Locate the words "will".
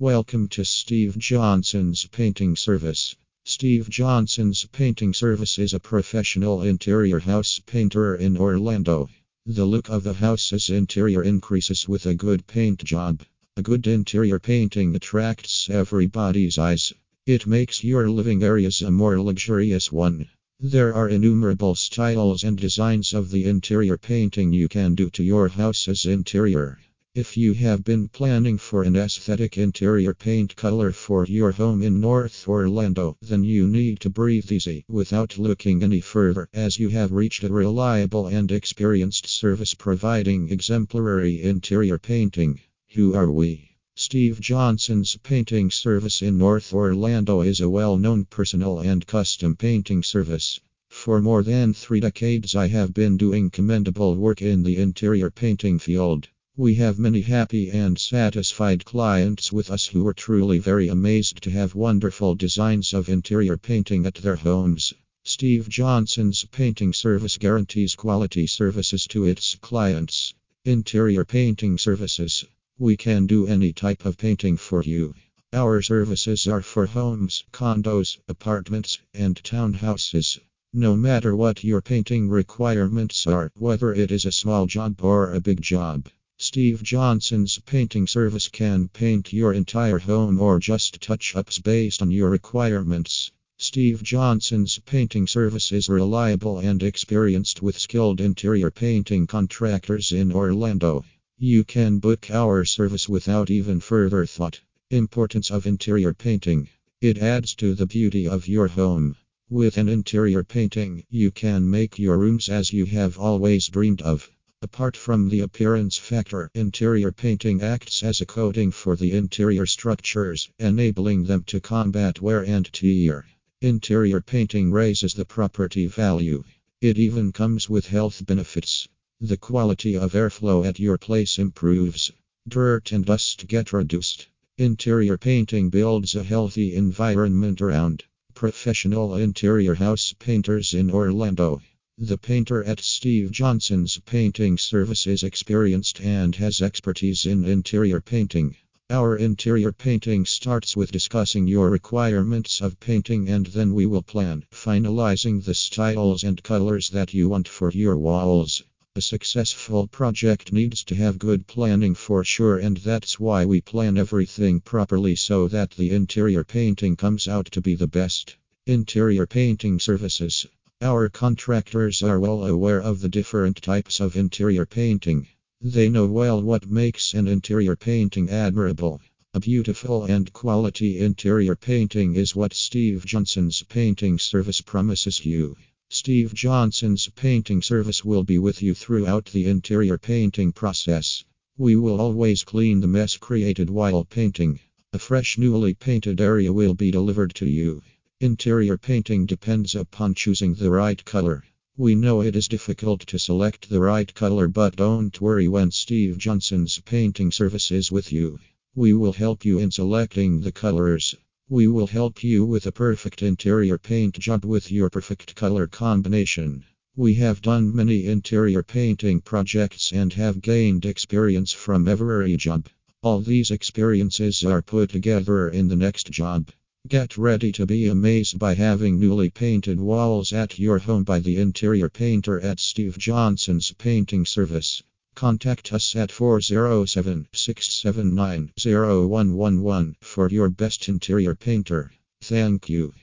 153.86-154.02, 188.04-188.24, 191.76-192.00, 196.52-196.74, 208.94-209.12, 211.66-211.88